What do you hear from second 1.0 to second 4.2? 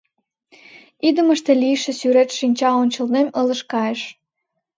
Идымыште лийше сӱрет шинча ончылнем ылыж кайыш.